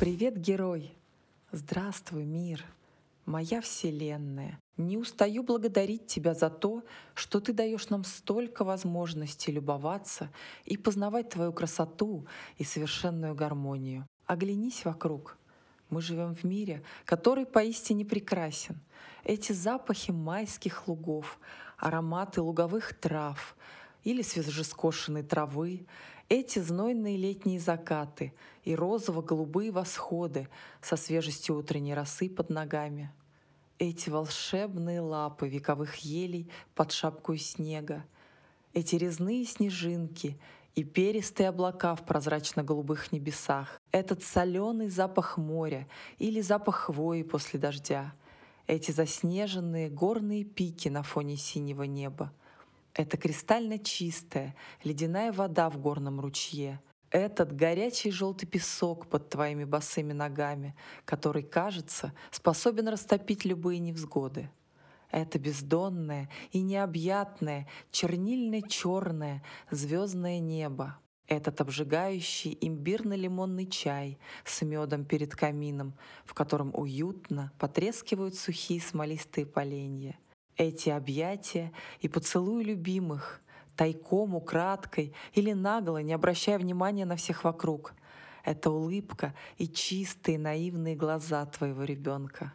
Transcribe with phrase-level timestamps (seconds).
[0.00, 0.94] Привет, герой!
[1.52, 2.64] Здравствуй, мир!
[3.26, 4.58] Моя вселенная!
[4.78, 6.82] Не устаю благодарить тебя за то,
[7.12, 10.32] что ты даешь нам столько возможностей любоваться
[10.64, 12.26] и познавать твою красоту
[12.56, 14.06] и совершенную гармонию.
[14.24, 15.36] Оглянись вокруг.
[15.90, 18.80] Мы живем в мире, который поистине прекрасен.
[19.22, 21.38] Эти запахи майских лугов,
[21.76, 23.54] ароматы луговых трав
[24.02, 25.84] или свежескошенной травы,
[26.30, 30.48] эти знойные летние закаты и розово-голубые восходы
[30.80, 33.12] со свежестью утренней росы под ногами.
[33.80, 38.04] Эти волшебные лапы вековых елей под шапку снега.
[38.72, 40.38] Эти резные снежинки
[40.76, 43.80] и перистые облака в прозрачно-голубых небесах.
[43.90, 45.88] Этот соленый запах моря
[46.18, 48.14] или запах хвои после дождя.
[48.68, 52.32] Эти заснеженные горные пики на фоне синего неба.
[52.94, 56.80] Это кристально чистая ледяная вода в горном ручье.
[57.10, 64.50] Этот горячий желтый песок под твоими босыми ногами, который, кажется, способен растопить любые невзгоды.
[65.10, 70.98] Это бездонное и необъятное, чернильно-черное звездное небо.
[71.26, 80.18] Этот обжигающий имбирно-лимонный чай с медом перед камином, в котором уютно потрескивают сухие смолистые поленья—
[80.60, 83.40] эти объятия и поцелуи любимых,
[83.76, 87.94] тайком, украдкой или нагло, не обращая внимания на всех вокруг.
[88.44, 92.52] Это улыбка и чистые наивные глаза твоего ребенка.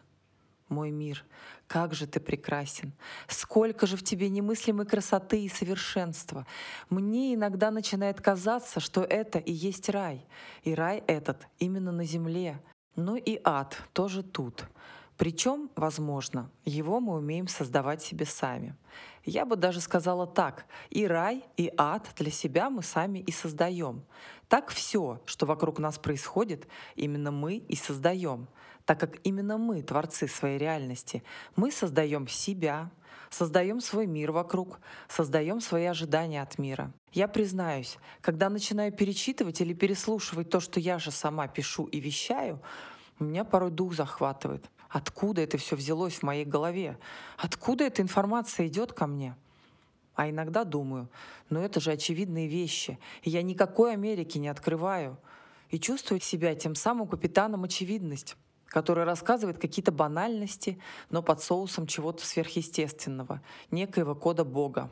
[0.70, 1.26] Мой мир,
[1.68, 2.94] как же ты прекрасен!
[3.28, 6.46] Сколько же в тебе немыслимой красоты и совершенства!
[6.90, 10.26] Мне иногда начинает казаться, что это и есть рай.
[10.64, 12.62] И рай этот именно на земле.
[12.96, 14.66] Ну и ад тоже тут.
[15.18, 18.76] Причем, возможно, его мы умеем создавать себе сами.
[19.24, 24.04] Я бы даже сказала так, и рай, и ад для себя мы сами и создаем.
[24.50, 28.48] Так все, что вокруг нас происходит, именно мы и создаем,
[28.86, 31.24] так как именно мы творцы своей реальности.
[31.56, 32.92] Мы создаем себя,
[33.30, 36.92] создаем свой мир вокруг, создаем свои ожидания от мира.
[37.14, 42.62] Я признаюсь, когда начинаю перечитывать или переслушивать то, что я же сама пишу и вещаю,
[43.18, 44.70] меня порой дух захватывает.
[44.96, 46.98] Откуда это все взялось в моей голове?
[47.36, 49.36] Откуда эта информация идет ко мне?
[50.14, 51.10] А иногда думаю,
[51.50, 55.18] ну это же очевидные вещи, и я никакой Америки не открываю.
[55.70, 60.80] И чувствую себя тем самым капитаном очевидность, который рассказывает какие-то банальности,
[61.10, 63.42] но под соусом чего-то сверхъестественного,
[63.72, 64.90] некоего кода Бога.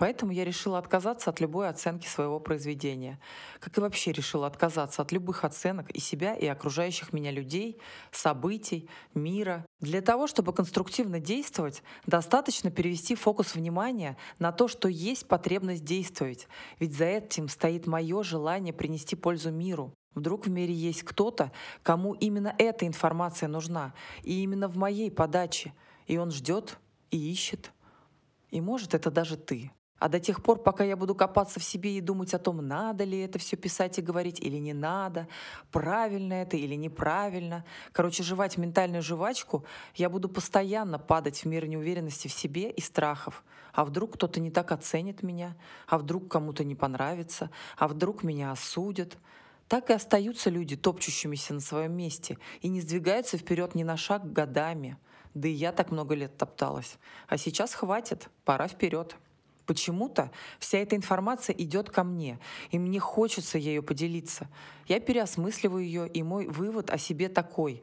[0.00, 3.20] Поэтому я решила отказаться от любой оценки своего произведения.
[3.58, 7.78] Как и вообще решила отказаться от любых оценок и себя, и окружающих меня людей,
[8.10, 9.66] событий, мира.
[9.80, 16.48] Для того, чтобы конструктивно действовать, достаточно перевести фокус внимания на то, что есть потребность действовать.
[16.78, 19.92] Ведь за этим стоит мое желание принести пользу миру.
[20.14, 25.74] Вдруг в мире есть кто-то, кому именно эта информация нужна, и именно в моей подаче.
[26.06, 26.78] И он ждет
[27.10, 27.70] и ищет.
[28.50, 29.70] И может это даже ты.
[30.00, 33.04] А до тех пор, пока я буду копаться в себе и думать о том, надо
[33.04, 35.28] ли это все писать и говорить или не надо,
[35.70, 39.62] правильно это или неправильно, короче, жевать ментальную жвачку,
[39.94, 43.44] я буду постоянно падать в мир неуверенности в себе и страхов.
[43.74, 45.54] А вдруг кто-то не так оценит меня?
[45.86, 47.50] А вдруг кому-то не понравится?
[47.76, 49.18] А вдруг меня осудят?
[49.68, 54.32] Так и остаются люди, топчущимися на своем месте, и не сдвигаются вперед ни на шаг
[54.32, 54.96] годами.
[55.34, 56.96] Да и я так много лет топталась.
[57.28, 59.14] А сейчас хватит, пора вперед.
[59.70, 62.40] Почему-то вся эта информация идет ко мне,
[62.72, 64.48] и мне хочется ею поделиться.
[64.88, 67.80] Я переосмысливаю ее, и мой вывод о себе такой.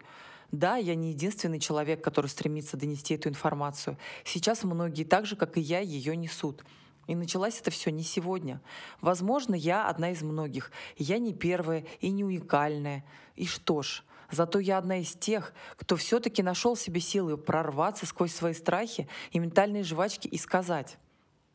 [0.52, 3.98] Да, я не единственный человек, который стремится донести эту информацию.
[4.26, 6.66] Сейчас многие так же, как и я, ее несут.
[7.06, 8.60] И началось это все не сегодня.
[9.00, 10.74] Возможно, я одна из многих.
[10.98, 13.06] Я не первая и не уникальная.
[13.38, 18.36] И что ж, зато я одна из тех, кто все-таки нашел себе силы прорваться сквозь
[18.36, 20.98] свои страхи и ментальные жвачки и сказать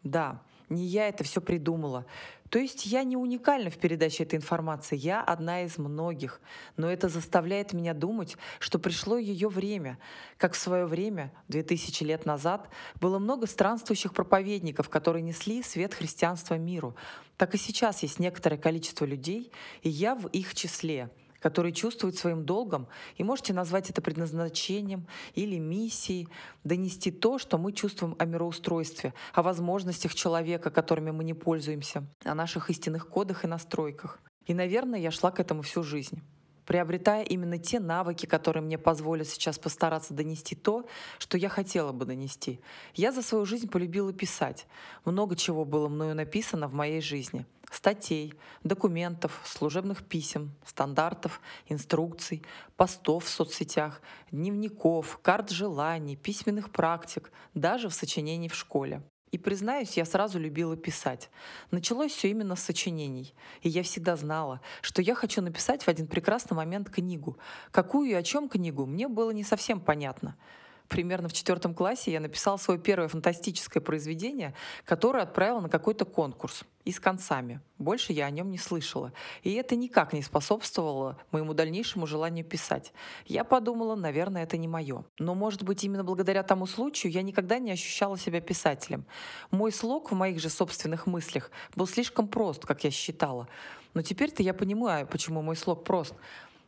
[0.02, 2.06] да, не я это все придумала.
[2.48, 6.38] То есть я не уникальна в передаче этой информации, я одна из многих.
[6.76, 9.98] Но это заставляет меня думать, что пришло ее время.
[10.36, 12.68] Как в свое время, 2000 лет назад,
[13.00, 16.94] было много странствующих проповедников, которые несли свет христианства миру.
[17.38, 19.50] Так и сейчас есть некоторое количество людей,
[19.82, 21.10] и я в их числе—
[21.42, 22.86] который чувствует своим долгом,
[23.16, 26.28] и можете назвать это предназначением или миссией,
[26.64, 32.34] донести то, что мы чувствуем о мироустройстве, о возможностях человека, которыми мы не пользуемся, о
[32.34, 34.20] наших истинных кодах и настройках.
[34.46, 36.22] И, наверное, я шла к этому всю жизнь
[36.66, 40.86] приобретая именно те навыки, которые мне позволят сейчас постараться донести то,
[41.18, 42.60] что я хотела бы донести.
[42.94, 44.66] Я за свою жизнь полюбила писать.
[45.04, 47.46] Много чего было мною написано в моей жизни.
[47.70, 52.42] статей, документов, служебных писем, стандартов, инструкций,
[52.76, 59.02] постов в соцсетях, дневников, карт желаний, письменных практик, даже в сочинении в школе.
[59.32, 61.30] И признаюсь, я сразу любила писать.
[61.70, 63.34] Началось все именно с сочинений.
[63.62, 67.38] И я всегда знала, что я хочу написать в один прекрасный момент книгу.
[67.70, 70.36] Какую и о чем книгу, мне было не совсем понятно
[70.88, 76.64] примерно в четвертом классе я написала свое первое фантастическое произведение, которое отправила на какой-то конкурс
[76.84, 77.60] и с концами.
[77.78, 79.12] Больше я о нем не слышала.
[79.42, 82.92] И это никак не способствовало моему дальнейшему желанию писать.
[83.26, 85.04] Я подумала, наверное, это не мое.
[85.18, 89.04] Но, может быть, именно благодаря тому случаю я никогда не ощущала себя писателем.
[89.50, 93.48] Мой слог в моих же собственных мыслях был слишком прост, как я считала.
[93.94, 96.14] Но теперь-то я понимаю, почему мой слог прост.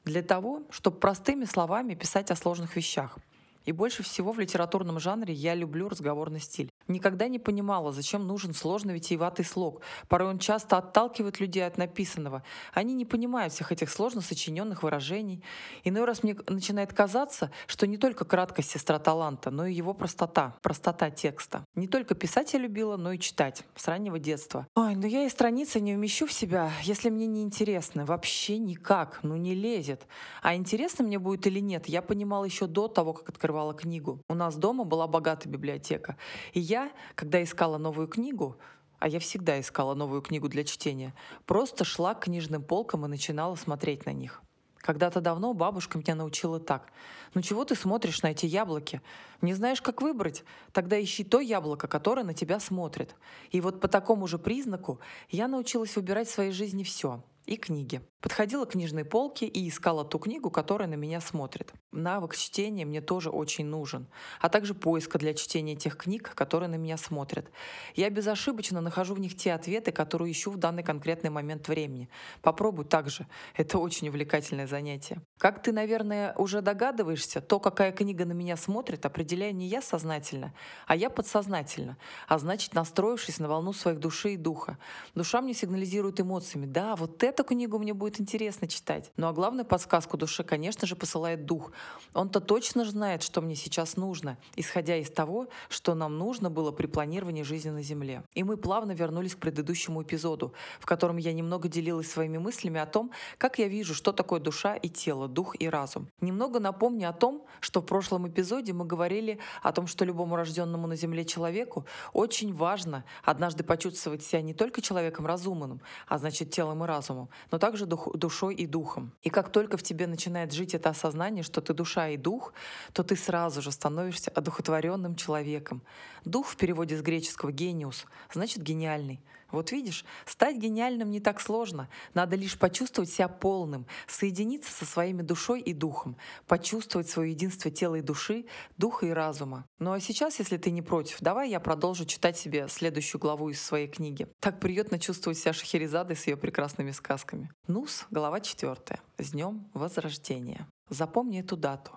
[0.05, 3.19] Для того, чтобы простыми словами писать о сложных вещах.
[3.65, 6.71] И больше всего в литературном жанре я люблю разговорный стиль.
[6.87, 9.81] Никогда не понимала, зачем нужен сложный витиеватый слог.
[10.09, 12.43] Порой он часто отталкивает людей от написанного.
[12.75, 15.43] Они не понимают всех этих сложно сочиненных выражений.
[15.83, 20.57] Иной раз мне начинает казаться, что не только краткость сестра таланта, но и его простота,
[20.63, 21.65] простота текста.
[21.75, 24.67] Не только писать я любила, но и читать с раннего детства.
[24.75, 28.05] Ой, ну я и страницы не умещу в себя, если мне не интересно.
[28.05, 30.07] Вообще никак, ну не лезет.
[30.43, 34.21] А интересно мне будет или нет, я понимала еще до того, как открывала книгу.
[34.29, 36.17] У нас дома была богатая библиотека.
[36.53, 38.57] И я, когда искала новую книгу,
[38.99, 41.15] а я всегда искала новую книгу для чтения,
[41.47, 44.43] просто шла к книжным полкам и начинала смотреть на них.
[44.79, 46.93] Когда-то давно бабушка меня научила так.
[47.33, 49.01] «Ну чего ты смотришь на эти яблоки?
[49.41, 50.45] Не знаешь, как выбрать?
[50.73, 53.17] Тогда ищи то яблоко, которое на тебя смотрит».
[53.51, 55.01] И вот по такому же признаку
[55.31, 58.03] я научилась выбирать в своей жизни все и книги.
[58.25, 61.75] Подходила к книжной полке и искала ту книгу, которая на меня смотрит.
[61.93, 64.07] Навык чтения мне тоже очень нужен,
[64.41, 67.51] а также поиска для чтения тех книг, которые на меня смотрят.
[67.95, 72.09] Я безошибочно нахожу в них те ответы, которые ищу в данный конкретный момент времени.
[72.41, 73.27] Попробуй так же.
[73.57, 75.21] Это очень увлекательное занятие.
[75.37, 80.55] Как ты, наверное, уже догадываешься, то, какая книга на меня смотрит, определяю не я сознательно,
[80.87, 84.79] а я подсознательно, а значит, настроившись на волну своих души и духа.
[85.15, 86.65] Душа мне сигнализирует эмоциями.
[86.65, 89.11] Да, вот эту книгу мне будет будет интересно читать.
[89.17, 91.73] Ну а главную подсказку душе, конечно же, посылает дух.
[92.13, 96.87] Он-то точно знает, что мне сейчас нужно, исходя из того, что нам нужно было при
[96.87, 98.23] планировании жизни на Земле.
[98.35, 102.87] И мы плавно вернулись к предыдущему эпизоду, в котором я немного делилась своими мыслями о
[102.87, 106.09] том, как я вижу, что такое душа и тело, дух и разум.
[106.21, 110.87] Немного напомню о том, что в прошлом эпизоде мы говорили о том, что любому рожденному
[110.87, 116.85] на Земле человеку очень важно однажды почувствовать себя не только человеком разумным, а значит телом
[116.85, 119.13] и разумом, но также дух, душой и духом.
[119.23, 122.53] И как только в тебе начинает жить это осознание, что ты душа и дух,
[122.93, 125.83] то ты сразу же становишься одухотворенным человеком.
[126.25, 129.21] Дух в переводе с греческого «гениус» значит «гениальный».
[129.55, 131.89] Вот видишь, стать гениальным не так сложно.
[132.13, 136.17] Надо лишь почувствовать себя полным, соединиться со своими душой и духом,
[136.47, 138.47] почувствовать свое единство тела и души,
[138.77, 139.65] духа и разума.
[139.79, 143.63] Ну а сейчас, если ты не против, давай я продолжу читать себе следующую главу из
[143.63, 144.27] своей книги.
[144.41, 147.51] Так приятно чувствовать себя Шахерезадой с ее прекрасными сказками.
[147.67, 149.01] Нус, глава четвертая.
[149.19, 150.67] С днем Возрождения.
[150.91, 151.93] Запомни эту дату.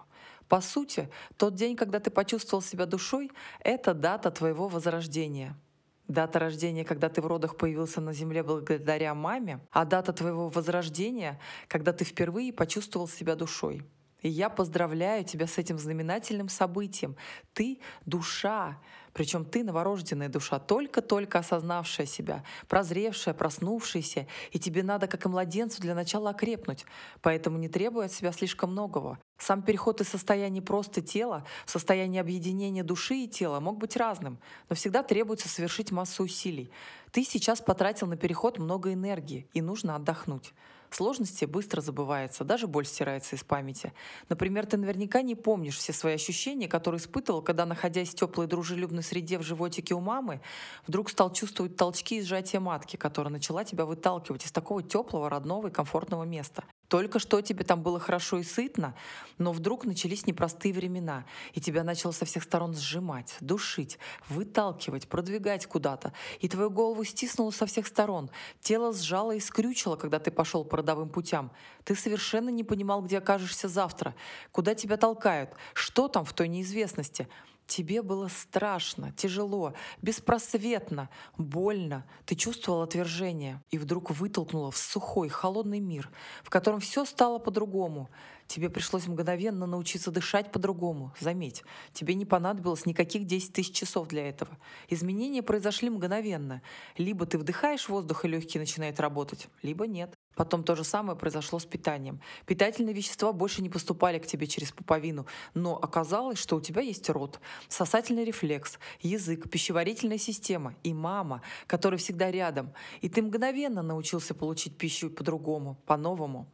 [0.48, 5.58] По сути, тот день, когда ты почувствовал себя душой, это дата твоего возрождения—
[6.08, 11.40] Дата рождения, когда ты в родах появился на Земле благодаря маме, а дата твоего возрождения,
[11.68, 13.84] когда ты впервые почувствовал себя душой.
[14.22, 17.16] И я поздравляю тебя с этим знаменательным событием.
[17.54, 18.80] Ты— душа,
[19.18, 25.82] причем ты новорожденная душа, только-только осознавшая себя, прозревшая, проснувшаяся, и тебе надо, как и младенцу,
[25.82, 26.86] для начала окрепнуть,
[27.22, 29.18] поэтому не требуй от себя слишком многого.
[29.40, 34.38] Сам переход из состояния просто тела в состояние объединения души и тела мог быть разным,
[34.70, 36.72] но всегда требуется совершить массу усилий.
[37.12, 40.54] Ты сейчас потратил на переход много энергии, и нужно отдохнуть.
[40.90, 43.94] Сложности быстро забываются, даже боль стирается из памяти.
[44.30, 49.04] Например, ты наверняка не помнишь все свои ощущения, которые испытывал, когда, находясь в теплой дружелюбной
[49.04, 50.42] среде в животике у мамы,
[50.88, 55.68] вдруг стал чувствовать толчки и сжатия матки, которая начала тебя выталкивать из такого теплого, родного
[55.68, 56.64] и комфортного места.
[56.88, 58.96] Только что тебе там было хорошо и сытно,
[59.38, 65.66] но вдруг начались непростые времена, и тебя начало со всех сторон сжимать, душить, выталкивать, продвигать
[65.66, 68.30] куда-то, и твою голову стиснуло со всех сторон,
[68.62, 71.52] тело сжало и скрючило, когда ты пошел по родовым путям.
[71.84, 74.16] Ты совершенно не понимал, где окажешься завтра,
[74.54, 77.28] куда тебя толкают, что там в той неизвестности.
[77.68, 82.06] Тебе было страшно, тяжело, беспросветно, больно.
[82.26, 86.10] Ты чувствовал отвержение и вдруг вытолкнуло в сухой, холодный мир,
[86.44, 88.10] в котором все стало по-другому.
[88.48, 91.14] Тебе пришлось мгновенно научиться дышать по-другому.
[91.20, 94.58] Заметь, тебе не понадобилось никаких 10 тысяч часов для этого.
[94.88, 96.62] Изменения произошли мгновенно.
[96.96, 100.18] Либо ты вдыхаешь воздух, и легкие начинают работать, либо нет.
[100.38, 102.22] Потом то же самое произошло с питанием.
[102.46, 105.26] Питательные вещества больше не поступали к тебе через пуповину,
[105.56, 111.98] но оказалось, что у тебя есть рот, сосательный рефлекс, язык, пищеварительная система и мама, которая
[111.98, 112.72] всегда рядом.
[113.02, 116.48] И ты мгновенно научился получить пищу по-другому, по-новому.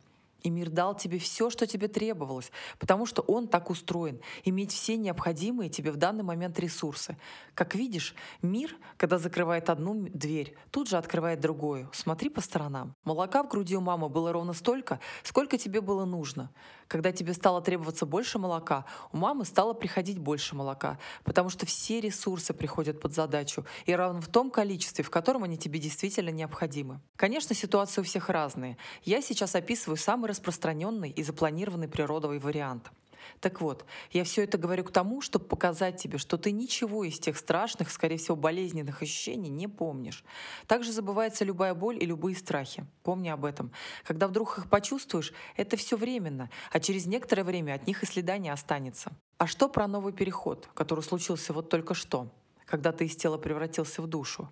[0.43, 4.97] И мир дал тебе все, что тебе требовалось, потому что он так устроен, иметь все
[4.97, 7.17] необходимые тебе в данный момент ресурсы.
[7.55, 11.89] Как видишь, мир, когда закрывает одну дверь, тут же открывает другую.
[11.93, 12.93] Смотри по сторонам.
[13.05, 16.51] Молока в груди у мамы было ровно столько, сколько тебе было нужно.
[16.87, 22.01] Когда тебе стало требоваться больше молока, у мамы стало приходить больше молока, потому что все
[22.01, 26.99] ресурсы приходят под задачу и равно в том количестве, в котором они тебе действительно необходимы.
[27.15, 28.77] Конечно, ситуации у всех разные.
[29.03, 32.91] Я сейчас описываю самый распространенный и запланированный природовый вариант.
[33.39, 37.19] Так вот, я все это говорю к тому, чтобы показать тебе, что ты ничего из
[37.19, 40.23] тех страшных, скорее всего, болезненных ощущений не помнишь.
[40.67, 42.85] Также забывается любая боль и любые страхи.
[43.03, 43.71] Помни об этом.
[44.03, 48.37] Когда вдруг их почувствуешь, это все временно, а через некоторое время от них и следа
[48.37, 49.11] не останется.
[49.37, 52.29] А что про новый переход, который случился вот только что,
[52.65, 54.51] когда ты из тела превратился в душу?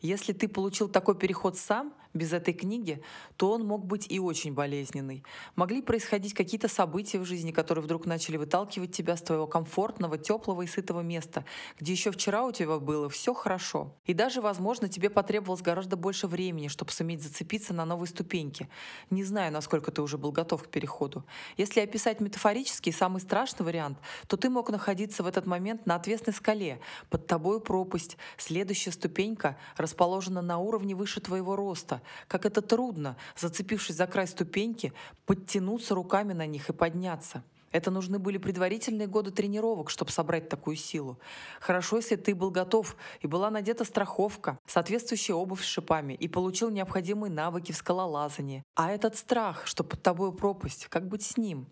[0.00, 3.02] Если ты получил такой переход сам, без этой книги,
[3.36, 5.22] то он мог быть и очень болезненный.
[5.54, 10.62] Могли происходить какие-то события в жизни, которые вдруг начали выталкивать тебя с твоего комфортного, теплого
[10.62, 11.44] и сытого места,
[11.78, 13.94] где еще вчера у тебя было все хорошо.
[14.04, 18.68] И даже, возможно, тебе потребовалось гораздо больше времени, чтобы суметь зацепиться на новой ступеньке.
[19.10, 21.24] Не знаю, насколько ты уже был готов к переходу.
[21.56, 26.34] Если описать метафорически самый страшный вариант, то ты мог находиться в этот момент на отвесной
[26.34, 26.80] скале,
[27.10, 33.96] под тобой пропасть, следующая ступенька расположена на уровне выше твоего роста, как это трудно, зацепившись
[33.96, 34.92] за край ступеньки,
[35.24, 37.42] подтянуться руками на них и подняться.
[37.72, 41.18] Это нужны были предварительные годы тренировок, чтобы собрать такую силу.
[41.60, 46.70] Хорошо, если ты был готов и была надета страховка, соответствующая обувь с шипами и получил
[46.70, 48.62] необходимые навыки в скалолазании.
[48.76, 51.66] А этот страх, что под тобой пропасть, как быть с ним?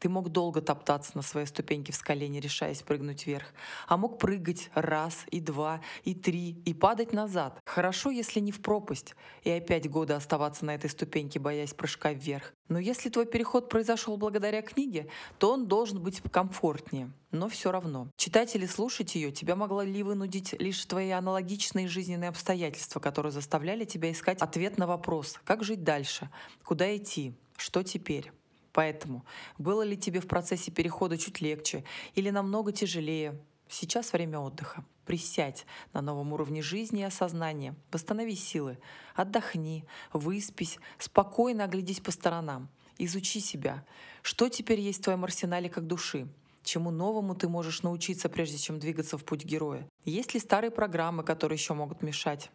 [0.00, 3.52] Ты мог долго топтаться на своей ступеньке в скале, не решаясь прыгнуть вверх.
[3.86, 7.60] А мог прыгать раз, и два, и три, и падать назад.
[7.66, 9.14] Хорошо, если не в пропасть,
[9.44, 12.54] и опять годы оставаться на этой ступеньке, боясь прыжка вверх.
[12.68, 17.12] Но если твой переход произошел благодаря книге, то он должен быть комфортнее.
[17.30, 18.08] Но все равно.
[18.16, 23.84] Читать или слушать ее тебя могло ли вынудить лишь твои аналогичные жизненные обстоятельства, которые заставляли
[23.84, 26.30] тебя искать ответ на вопрос, как жить дальше,
[26.64, 28.32] куда идти, что теперь.
[28.72, 29.24] Поэтому
[29.58, 31.84] было ли тебе в процессе перехода чуть легче
[32.14, 33.40] или намного тяжелее?
[33.68, 34.84] Сейчас время отдыха.
[35.06, 37.74] Присядь на новом уровне жизни и осознания.
[37.92, 38.78] Восстанови силы.
[39.14, 42.68] Отдохни, выспись, спокойно оглядись по сторонам.
[42.98, 43.84] Изучи себя.
[44.22, 46.28] Что теперь есть в твоем арсенале как души?
[46.62, 49.88] Чему новому ты можешь научиться, прежде чем двигаться в путь героя?
[50.04, 52.50] Есть ли старые программы, которые еще могут мешать?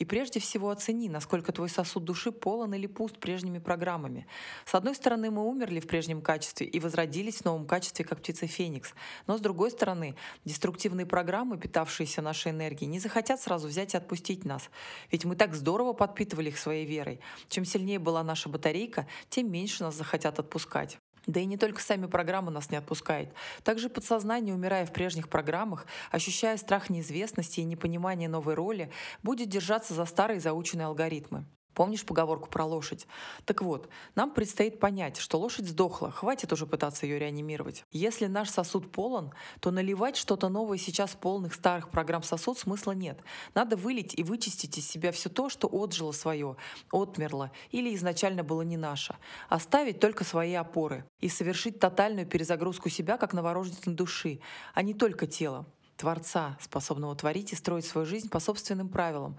[0.00, 4.26] И прежде всего оцени, насколько твой сосуд души полон или пуст прежними программами.
[4.64, 8.46] С одной стороны, мы умерли в прежнем качестве и возродились в новом качестве, как птица
[8.46, 8.94] Феникс.
[9.26, 10.16] Но с другой стороны,
[10.46, 14.70] деструктивные программы, питавшиеся нашей энергией, не захотят сразу взять и отпустить нас.
[15.12, 17.20] Ведь мы так здорово подпитывали их своей верой.
[17.50, 20.98] Чем сильнее была наша батарейка, тем меньше нас захотят отпускать.
[21.30, 23.32] Да и не только сами программы нас не отпускают.
[23.62, 28.90] Также подсознание, умирая в прежних программах, ощущая страх неизвестности и непонимание новой роли,
[29.22, 31.46] будет держаться за старые заученные алгоритмы.
[31.74, 33.06] Помнишь поговорку про лошадь?
[33.44, 37.84] Так вот, нам предстоит понять, что лошадь сдохла, хватит уже пытаться ее реанимировать.
[37.92, 43.20] Если наш сосуд полон, то наливать что-то новое сейчас полных старых программ сосуд смысла нет.
[43.54, 46.56] Надо вылить и вычистить из себя все то, что отжило свое,
[46.92, 49.16] отмерло или изначально было не наше.
[49.48, 54.40] Оставить только свои опоры и совершить тотальную перезагрузку себя как новорожденной души,
[54.74, 55.66] а не только тела.
[55.96, 59.36] Творца, способного творить и строить свою жизнь по собственным правилам,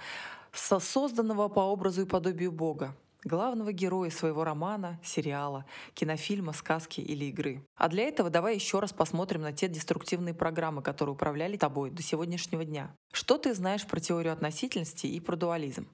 [0.53, 7.65] созданного по образу и подобию Бога, главного героя своего романа, сериала, кинофильма, сказки или игры.
[7.75, 12.01] А для этого давай еще раз посмотрим на те деструктивные программы, которые управляли тобой до
[12.01, 12.95] сегодняшнего дня.
[13.11, 15.87] Что ты знаешь про теорию относительности и про дуализм?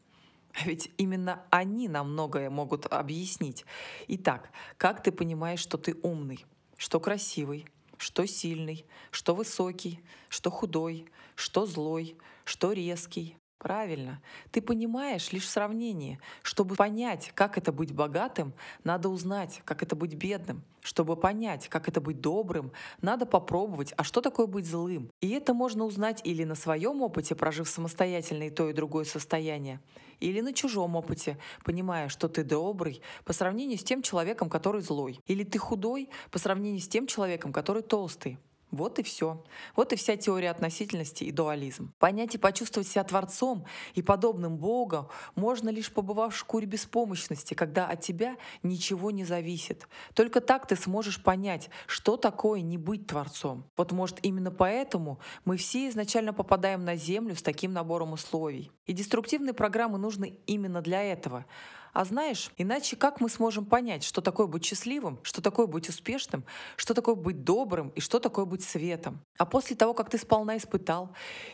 [0.53, 3.65] А ведь именно они нам многое могут объяснить.
[4.07, 6.45] Итак, как ты понимаешь, что ты умный,
[6.77, 9.99] что красивый, что сильный, что высокий,
[10.29, 14.21] что худой, что злой, что резкий, Правильно.
[14.51, 16.19] Ты понимаешь лишь сравнение.
[16.43, 20.61] Чтобы понять, как это быть богатым, надо узнать, как это быть бедным.
[20.81, 22.71] Чтобы понять, как это быть добрым,
[23.01, 25.09] надо попробовать, а что такое быть злым.
[25.21, 29.81] И это можно узнать или на своем опыте, прожив самостоятельно и то, и другое состояние,
[30.19, 35.19] или на чужом опыте, понимая, что ты добрый по сравнению с тем человеком, который злой.
[35.25, 38.37] Или ты худой по сравнению с тем человеком, который толстый.
[38.71, 39.43] Вот и все.
[39.75, 41.93] Вот и вся теория относительности и дуализм.
[41.99, 47.87] Понять и почувствовать себя Творцом и подобным Богу можно лишь побывав в шкуре беспомощности, когда
[47.87, 49.87] от тебя ничего не зависит.
[50.13, 53.63] Только так ты сможешь понять, что такое не быть Творцом.
[53.77, 58.71] Вот может именно поэтому мы все изначально попадаем на Землю с таким набором условий.
[58.85, 61.45] И деструктивные программы нужны именно для этого—
[61.97, 66.43] а знаешь, иначе как мы сможем понять, что такое быть счастливым, что такое быть успешным,
[66.75, 69.19] что такое быть добрым и что такое быть светом?
[69.39, 71.09] А после того, как ты сполна испытал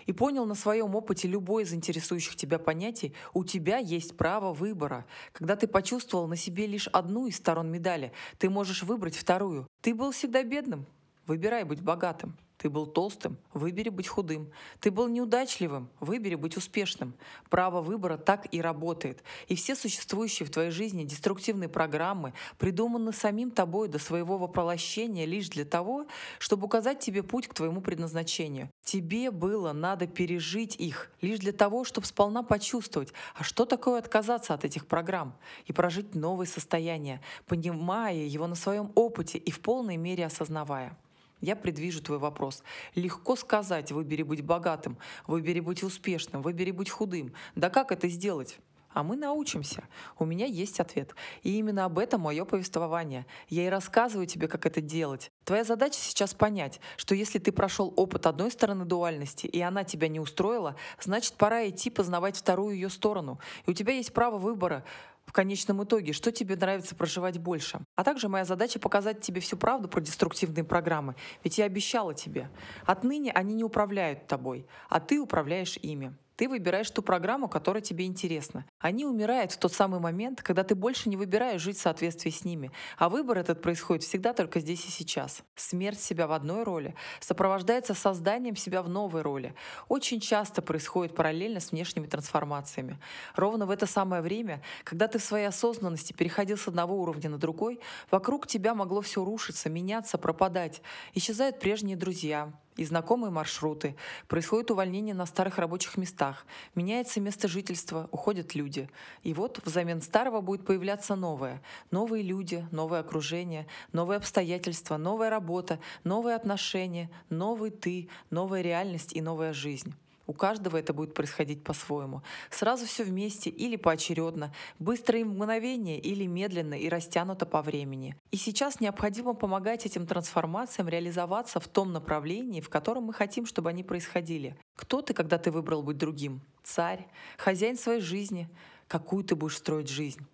[0.05, 5.05] и понял на своем опыте любое из интересующих тебя понятий, у тебя есть право выбора.
[5.31, 9.65] Когда ты почувствовал на себе лишь одну из сторон медали, ты можешь выбрать вторую.
[9.79, 10.85] Ты был всегда бедным,
[11.25, 12.37] выбирай быть богатым.
[12.63, 14.49] Ты был толстым, выбери быть худым.
[14.79, 17.13] Ты был неудачливым, выбери быть успешным.
[17.49, 19.21] Право выбора так и работает.
[19.49, 25.49] И все существующие в твоей жизни деструктивные программы придуманы самим тобой до своего воплощения лишь
[25.49, 26.07] для того,
[26.39, 28.69] чтобы указать тебе путь к твоему предназначению.
[28.81, 34.53] Тебе было надо пережить их лишь для того, чтобы сполна почувствовать, а что такое отказаться
[34.53, 39.97] от этих программ и прожить новое состояние, понимая его на своем опыте и в полной
[39.97, 40.97] мере осознавая.
[41.43, 42.63] Я предвижу твой вопрос.
[42.95, 44.97] Легко сказать, выбери быть богатым,
[45.27, 47.33] выбери быть успешным, выбери быть худым.
[47.53, 48.59] Да как это сделать?
[48.93, 49.83] А мы научимся.
[50.17, 51.13] У меня есть ответ.
[51.41, 53.25] И именно об этом мое повествование.
[53.49, 55.33] Я и рассказываю тебе, как это делать.
[55.43, 60.07] Твоя задача сейчас понять, что если ты прошел опыт одной стороны дуальности, и она тебя
[60.07, 63.37] не устроила, значит, пора идти познавать вторую ее сторону.
[63.65, 64.85] И у тебя есть право выбора
[65.25, 67.79] в конечном итоге, что тебе нравится проживать больше.
[67.95, 72.49] А также моя задача показать тебе всю правду про деструктивные программы, ведь я обещала тебе.
[72.85, 76.15] Отныне они не управляют тобой, а ты управляешь ими.
[76.35, 78.65] Ты выбираешь ту программу, которая тебе интересна.
[78.79, 82.43] Они умирают в тот самый момент, когда ты больше не выбираешь жить в соответствии с
[82.43, 82.71] ними.
[82.97, 85.43] А выбор этот происходит всегда только здесь и сейчас.
[85.55, 89.53] Смерть себя в одной роли сопровождается созданием себя в новой роли.
[89.89, 92.99] Очень часто происходит параллельно с внешними трансформациями.
[93.35, 97.37] Ровно в это самое время, когда ты в своей осознанности переходил с одного уровня на
[97.37, 100.81] другой, вокруг тебя могло все рушиться, меняться, пропадать.
[101.13, 103.95] Исчезают прежние друзья, и знакомые маршруты,
[104.27, 108.89] происходит увольнение на старых рабочих местах, меняется место жительства, уходят люди.
[109.23, 111.61] И вот взамен старого будет появляться новое.
[111.91, 119.21] Новые люди, новое окружение, новые обстоятельства, новая работа, новые отношения, новый ты, новая реальность и
[119.21, 119.93] новая жизнь.
[120.25, 122.21] У каждого это будет происходить по-своему.
[122.49, 128.15] Сразу все вместе или поочередно, быстро и мгновение или медленно и растянуто по времени.
[128.31, 133.69] И сейчас необходимо помогать этим трансформациям реализоваться в том направлении, в котором мы хотим, чтобы
[133.69, 134.57] они происходили.
[134.75, 136.41] Кто ты, когда ты выбрал быть другим?
[136.63, 137.05] Царь?
[137.37, 138.49] Хозяин своей жизни?
[138.87, 140.25] Какую ты будешь строить жизнь?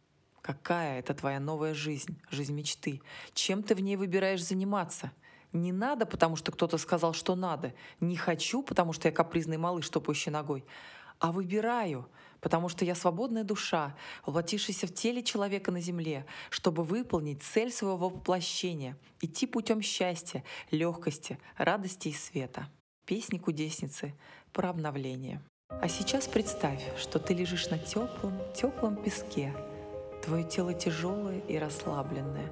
[0.42, 3.02] Какая это твоя новая жизнь, жизнь мечты?
[3.34, 5.12] Чем ты в ней выбираешь заниматься?
[5.52, 7.74] Не надо, потому что кто-то сказал, что надо.
[8.00, 10.64] Не хочу, потому что я капризный малыш, топающий ногой.
[11.18, 12.08] А выбираю,
[12.40, 17.98] потому что я свободная душа, воплотившаяся в теле человека на земле, чтобы выполнить цель своего
[17.98, 22.70] воплощения, идти путем счастья, легкости, радости и света.
[23.06, 24.14] Песни кудесницы
[24.54, 25.42] про обновление.
[25.70, 29.54] А сейчас представь, что ты лежишь на теплом, теплом песке.
[30.24, 32.52] Твое тело тяжелое и расслабленное.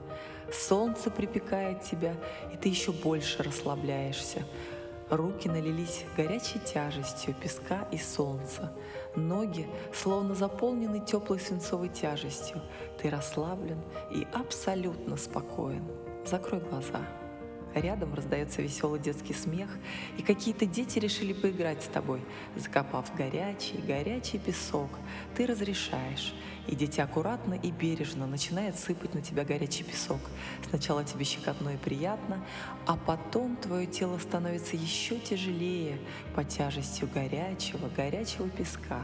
[0.52, 2.16] Солнце припекает тебя,
[2.54, 4.44] и ты еще больше расслабляешься.
[5.10, 8.74] Руки налились горячей тяжестью песка и солнца.
[9.16, 12.62] Ноги словно заполнены теплой свинцовой тяжестью.
[13.02, 13.82] Ты расслаблен
[14.12, 15.86] и абсолютно спокоен.
[16.26, 17.02] Закрой глаза.
[17.76, 19.70] Рядом раздается веселый детский смех,
[20.18, 22.22] и какие-то дети решили поиграть с тобой,
[22.56, 24.90] закопав горячий, горячий песок.
[25.36, 26.34] Ты разрешаешь,
[26.68, 30.20] и дитя аккуратно и бережно начинает сыпать на тебя горячий песок.
[30.68, 32.44] Сначала тебе щекотно и приятно,
[32.88, 36.00] а потом твое тело становится еще тяжелее
[36.36, 39.02] под тяжестью горячего, горячего песка.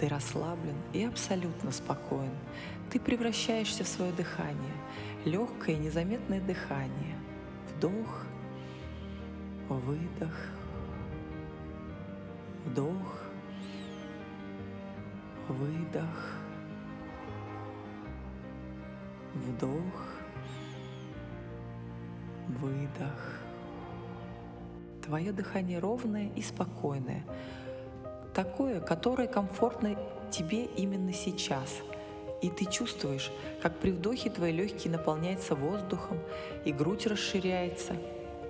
[0.00, 2.32] Ты расслаблен и абсолютно спокоен.
[2.90, 4.74] Ты превращаешься в свое дыхание,
[5.24, 7.16] легкое и незаметное дыхание—
[7.82, 8.26] Вдох,
[9.68, 10.36] выдох,
[12.64, 13.24] вдох,
[15.48, 16.38] выдох,
[19.34, 19.72] вдох,
[22.46, 23.40] выдох.
[25.04, 27.24] Твое дыхание ровное и спокойное.
[28.32, 29.96] такое, которое комфортно
[30.30, 31.82] тебе именно сейчас.
[32.42, 33.30] И ты чувствуешь,
[33.62, 36.18] как при вдохе твои легкие наполняются воздухом,
[36.64, 37.94] и грудь расширяется,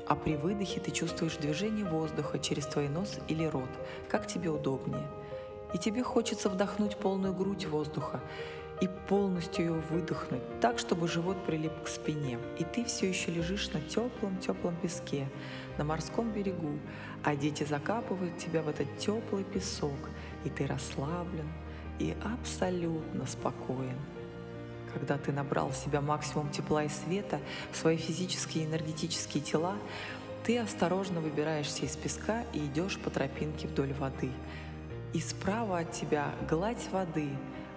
[0.08, 3.68] а при выдохе ты чувствуешь движение воздуха через твой нос или рот,
[4.08, 5.06] как тебе удобнее.
[5.74, 8.20] И тебе хочется вдохнуть полную грудь воздуха
[8.80, 12.38] и полностью ее выдохнуть, так, чтобы живот прилип к спине.
[12.58, 15.28] И ты все еще лежишь на теплом-теплом песке,
[15.76, 16.78] на морском берегу,
[17.22, 20.10] а дети закапывают тебя в этот теплый песок,
[20.44, 21.48] и ты расслаблен
[21.98, 23.98] и абсолютно спокоен.
[24.92, 29.76] Когда ты набрал в себя максимум тепла и света в свои физические и энергетические тела,
[30.44, 34.30] ты осторожно выбираешься из песка и идешь по тропинке вдоль воды.
[35.12, 37.30] И справа от тебя гладь воды,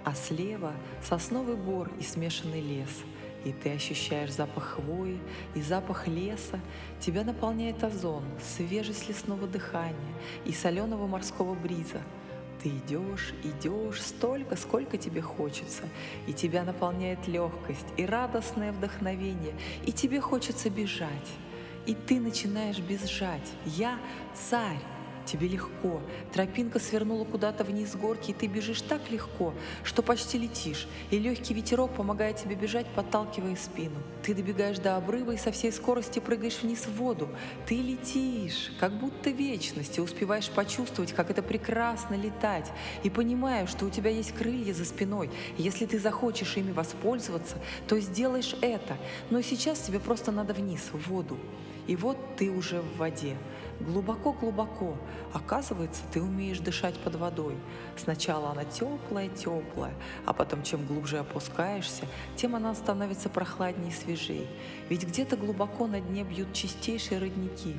[0.03, 0.73] а слева
[1.03, 2.89] сосновый бор и смешанный лес–
[3.45, 5.19] и ты ощущаешь запах хвои
[5.53, 6.59] и запах леса.
[6.99, 12.01] Тебя наполняет озон, свежесть лесного дыхания и соленого морского бриза.
[12.65, 15.83] Ты идешь, идешь столько, сколько тебе хочется,
[16.25, 19.53] и тебя наполняет легкость и радостное вдохновение,
[19.85, 21.29] и тебе хочется бежать.
[21.85, 23.47] И ты начинаешь бежать.
[23.67, 23.99] Я
[24.33, 24.79] царь,
[25.25, 26.01] Тебе легко.
[26.33, 31.53] Тропинка свернула куда-то вниз горки, и ты бежишь так легко, что почти летишь, и легкий
[31.53, 33.95] ветерок помогает тебе бежать, подталкивая спину.
[34.21, 37.29] Ты добегаешь до обрыва и со всей скорости прыгаешь вниз в воду.
[37.65, 42.71] Ты летишь, как будто вечность, и успеваешь почувствовать, как это прекрасно летать,
[43.03, 45.31] и понимаешь, что у тебя есть крылья за спиной.
[45.57, 47.57] если ты захочешь ими воспользоваться,
[47.87, 48.97] то сделаешь это.
[49.29, 51.37] Но сейчас тебе просто надо вниз, в воду.
[51.87, 53.37] И вот ты уже в воде.
[53.79, 54.95] Глубоко-глубоко.
[55.33, 57.57] Оказывается, ты умеешь дышать под водой.
[57.97, 59.93] Сначала она теплая-теплая,
[60.25, 62.05] а потом чем глубже опускаешься,
[62.37, 64.47] тем она становится прохладнее и свежей.
[64.89, 67.75] Ведь где-то глубоко на дне бьют чистейшие родники,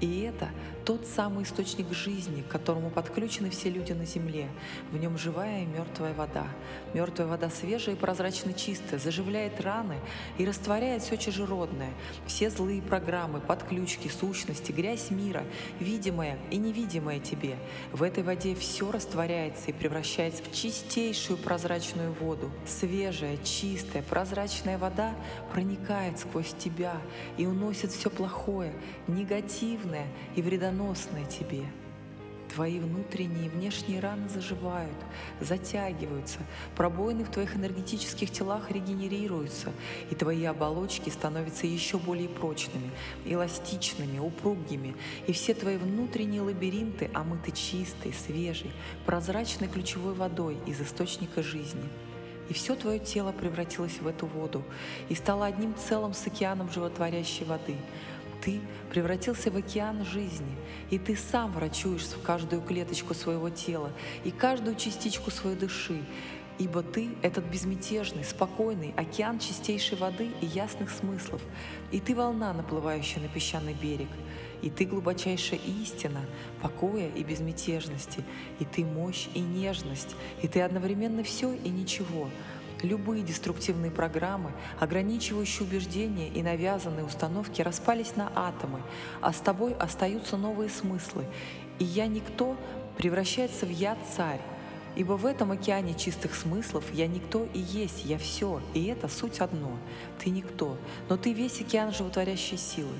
[0.00, 0.48] и это
[0.88, 4.48] тот самый источник жизни, к которому подключены все люди на Земле.
[4.90, 6.46] В нем живая и мертвая вода.
[6.94, 9.96] Мертвая вода свежая и прозрачно чистая, заживляет раны
[10.38, 11.92] и растворяет все чужеродное.
[12.26, 15.44] Все злые программы, подключки, сущности, грязь мира,
[15.78, 17.56] видимая и невидимая тебе.
[17.92, 22.50] В этой воде все растворяется и превращается в чистейшую прозрачную воду.
[22.66, 25.14] Свежая, чистая, прозрачная вода
[25.52, 26.96] проникает сквозь тебя
[27.36, 28.72] и уносит все плохое,
[29.06, 31.64] негативное, негативное и вредоносное тебе.
[32.54, 34.96] Твои внутренние и внешние раны заживают,
[35.38, 36.38] затягиваются,
[36.76, 39.70] пробоины в твоих энергетических телах регенерируются,
[40.10, 42.90] и твои оболочки становятся еще более прочными,
[43.26, 44.96] эластичными, упругими,
[45.26, 48.72] и все твои внутренние лабиринты омыты чистой, свежей,
[49.04, 51.84] прозрачной ключевой водой из источника жизни.
[52.48, 54.64] И все твое тело превратилось в эту воду
[55.10, 57.76] и стало одним целым с океаном животворящей воды,
[58.42, 60.56] ты превратился в океан жизни,
[60.90, 63.92] и ты сам врачуешь в каждую клеточку своего тела
[64.24, 66.02] и каждую частичку своей души,
[66.58, 71.42] ибо ты— этот безмятежный, спокойный океан чистейшей воды и ясных смыслов,
[71.92, 74.08] и ты волна, наплывающая на песчаный берег,
[74.60, 76.20] и ты глубочайшая истина,
[76.60, 78.24] покоя и безмятежности,
[78.58, 82.28] и ты мощь и нежность, и ты одновременно все и ничего—
[82.82, 88.80] Любые деструктивные программы, ограничивающие убеждения и навязанные установки распались на атомы,
[89.20, 91.24] а с тобой остаются новые смыслы.
[91.80, 92.56] И «я никто»
[92.96, 94.40] превращается в «я царь».
[94.96, 99.38] Ибо в этом океане чистых смыслов я никто и есть, я все, и это суть
[99.38, 99.78] одно.
[100.18, 100.76] Ты никто,
[101.08, 102.94] но ты весь океан животворящей силы.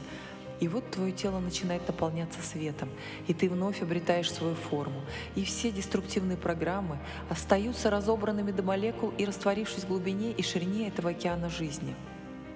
[0.61, 2.88] И вот твое тело начинает наполняться светом,
[3.29, 5.01] и ты вновь обретаешь свою форму.
[5.37, 6.99] И все деструктивные программы
[7.31, 11.94] остаются разобранными до молекул и растворившись в глубине и ширине этого океана жизни.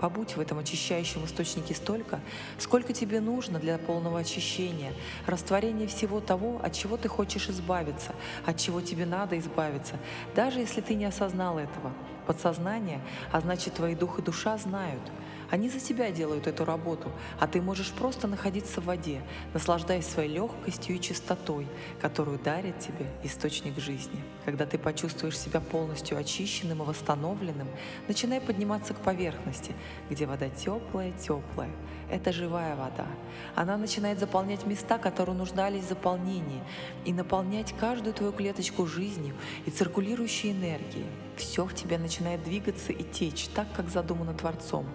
[0.01, 2.19] Побудь в этом очищающем источнике столько,
[2.59, 4.93] сколько тебе нужно для полного очищения,
[5.27, 8.13] растворения всего того, от чего ты хочешь избавиться,
[8.45, 9.95] от чего тебе надо избавиться,
[10.35, 11.93] даже если ты не осознал этого.
[12.27, 15.03] Подсознание, а значит твои дух и душа знают—
[15.53, 19.21] они за тебя делают эту работу, а ты можешь просто находиться в воде,
[19.53, 21.69] наслаждаясь своей легкостью и чистотой,
[22.01, 24.19] которую дарит тебе источник жизни.
[24.47, 27.69] Когда ты почувствуешь себя полностью очищенным и восстановленным,
[28.09, 29.75] начинай подниматься к поверхности,
[30.09, 31.71] где вода теплая-теплая.
[32.11, 33.07] Это живая вода.
[33.55, 36.63] Она начинает заполнять места, которые нуждались в заполнении,
[37.05, 39.35] и наполнять каждую твою клеточку жизнью
[39.67, 41.05] и циркулирующей энергией.
[41.37, 44.87] Все в тебе начинает двигаться и течь так, как задумано Творцом.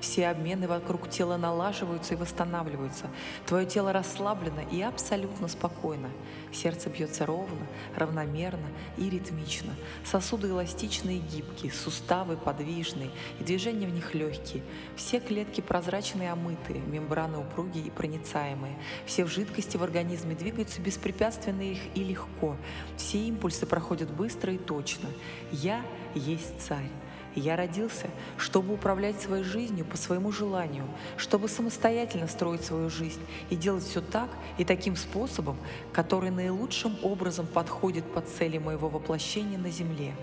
[0.00, 3.06] Все обмены вокруг тела налаживаются и восстанавливаются.
[3.46, 6.10] Твое тело расслаблено и абсолютно спокойно.
[6.56, 9.74] Сердце бьется ровно, равномерно и ритмично.
[10.04, 14.62] Сосуды эластичные и гибкие, суставы подвижные и движения в них легкие.
[14.96, 18.78] Все клетки прозрачные и омытые, мембраны упругие и проницаемые.
[19.04, 22.56] Все в жидкости в организме двигаются беспрепятственно и легко.
[22.96, 25.08] Все импульсы проходят быстро и точно.
[25.52, 26.90] Я есть царь.
[27.36, 30.84] Я родился, чтобы управлять своей жизнью по своему желанию,
[31.18, 33.20] чтобы самостоятельно строить свою жизнь
[33.50, 35.58] и делать все так и таким способом,
[35.92, 40.14] который наилучшим образом подходит под цели моего воплощения на Земле.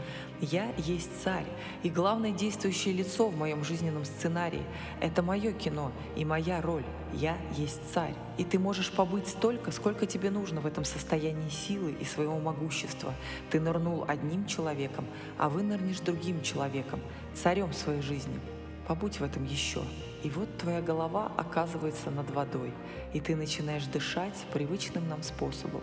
[0.42, 1.46] Я есть царь,
[1.84, 4.64] и главное действующее лицо в моем жизненном сценарии–
[5.00, 6.84] это мое кино и моя роль.
[7.14, 11.92] Я есть царь, и ты можешь побыть столько, сколько тебе нужно в этом состоянии силы
[11.92, 13.14] и своего могущества.
[13.52, 15.06] Ты нырнул одним человеком,
[15.38, 17.00] а вынырнешь другим человеком,
[17.36, 18.40] царем своей жизни.
[18.88, 19.84] Побудь в этом еще.
[20.24, 22.74] И вот твоя голова оказывается над водой,
[23.14, 25.82] и ты начинаешь дышать привычным нам способом.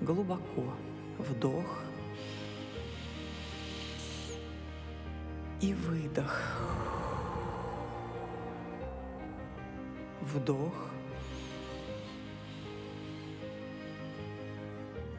[0.00, 0.62] Глубоко.
[1.18, 1.82] Вдох.
[5.60, 7.07] И выдох.
[10.32, 10.74] Вдох.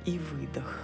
[0.06, 0.80] И выдох.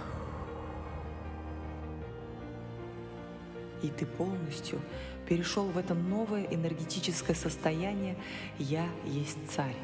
[3.82, 4.80] И ты полностью
[5.28, 8.16] перешел в это новое энергетическое состояние
[8.58, 9.76] «Я есть царь».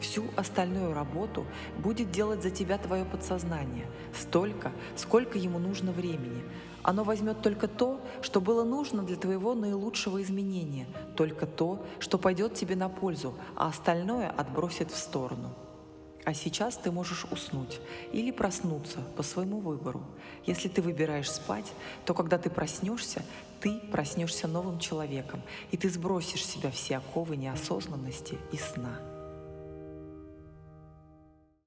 [0.00, 1.46] Всю остальную работу
[1.78, 3.86] будет делать за тебя твое подсознание,
[4.18, 6.42] столько, сколько ему нужно времени.
[6.82, 10.86] Оно возьмет только то, что было нужно для твоего наилучшего изменения,
[11.16, 15.54] только то, что пойдет тебе на пользу, а остальное отбросит в сторону.
[16.24, 17.80] А сейчас ты можешь уснуть
[18.12, 20.02] или проснуться по своему выбору.
[20.46, 21.72] Если ты выбираешь спать,
[22.04, 23.22] то когда ты проснешься,
[23.60, 29.09] ты проснешься новым человеком, и ты сбросишь с себя все оковы неосознанности и сна.